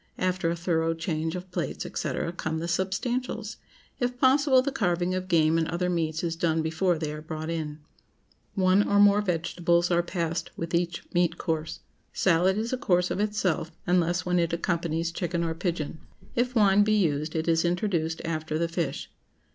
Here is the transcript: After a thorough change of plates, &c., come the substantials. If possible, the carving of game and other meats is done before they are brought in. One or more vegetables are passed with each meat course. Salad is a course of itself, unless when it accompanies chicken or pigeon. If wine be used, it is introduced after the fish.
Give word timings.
After 0.17 0.49
a 0.49 0.55
thorough 0.55 0.95
change 0.95 1.35
of 1.35 1.51
plates, 1.51 1.83
&c., 1.87 2.13
come 2.37 2.57
the 2.57 2.67
substantials. 2.67 3.57
If 3.99 4.17
possible, 4.17 4.63
the 4.63 4.71
carving 4.71 5.13
of 5.13 5.27
game 5.27 5.59
and 5.59 5.67
other 5.67 5.91
meats 5.91 6.23
is 6.23 6.35
done 6.35 6.63
before 6.63 6.97
they 6.97 7.13
are 7.13 7.21
brought 7.21 7.51
in. 7.51 7.77
One 8.55 8.81
or 8.81 8.97
more 8.99 9.21
vegetables 9.21 9.91
are 9.91 10.01
passed 10.01 10.49
with 10.57 10.73
each 10.73 11.03
meat 11.13 11.37
course. 11.37 11.81
Salad 12.13 12.57
is 12.57 12.73
a 12.73 12.77
course 12.79 13.11
of 13.11 13.19
itself, 13.19 13.71
unless 13.85 14.25
when 14.25 14.39
it 14.39 14.53
accompanies 14.53 15.11
chicken 15.11 15.43
or 15.43 15.53
pigeon. 15.53 15.99
If 16.35 16.55
wine 16.55 16.81
be 16.83 16.93
used, 16.95 17.35
it 17.35 17.47
is 17.47 17.63
introduced 17.63 18.21
after 18.25 18.57
the 18.57 18.67
fish. 18.67 19.07